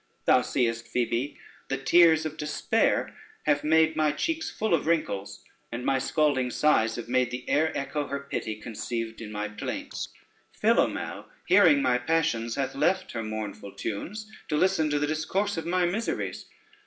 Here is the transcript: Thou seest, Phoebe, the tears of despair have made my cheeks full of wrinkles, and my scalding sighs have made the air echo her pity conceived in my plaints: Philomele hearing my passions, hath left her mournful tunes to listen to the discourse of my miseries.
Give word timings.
Thou 0.25 0.41
seest, 0.41 0.87
Phoebe, 0.87 1.37
the 1.67 1.77
tears 1.77 2.25
of 2.25 2.35
despair 2.35 3.15
have 3.43 3.63
made 3.63 3.95
my 3.95 4.11
cheeks 4.11 4.49
full 4.49 4.73
of 4.73 4.87
wrinkles, 4.87 5.43
and 5.71 5.85
my 5.85 5.99
scalding 5.99 6.49
sighs 6.49 6.95
have 6.95 7.07
made 7.07 7.29
the 7.29 7.47
air 7.47 7.71
echo 7.77 8.07
her 8.07 8.19
pity 8.21 8.55
conceived 8.55 9.21
in 9.21 9.31
my 9.31 9.47
plaints: 9.47 10.07
Philomele 10.59 11.25
hearing 11.45 11.83
my 11.83 11.99
passions, 11.99 12.55
hath 12.55 12.73
left 12.73 13.11
her 13.11 13.21
mournful 13.21 13.73
tunes 13.73 14.25
to 14.47 14.57
listen 14.57 14.89
to 14.89 14.97
the 14.97 15.05
discourse 15.05 15.55
of 15.55 15.67
my 15.67 15.85
miseries. 15.85 16.47